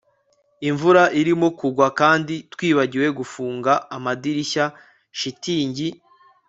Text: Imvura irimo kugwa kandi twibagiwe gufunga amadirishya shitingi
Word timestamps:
Imvura 0.69 1.03
irimo 1.21 1.47
kugwa 1.59 1.87
kandi 1.99 2.35
twibagiwe 2.53 3.07
gufunga 3.19 3.71
amadirishya 3.95 4.65
shitingi 5.19 5.87